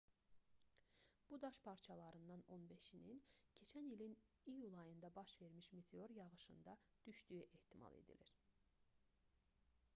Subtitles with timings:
[1.29, 3.19] bu daş parçalarından on beşinin
[3.59, 4.17] keçən ilin
[4.53, 6.77] iyul ayında baş vermiş meteor yağışında
[7.07, 8.37] düşdüyü ehtimal edilir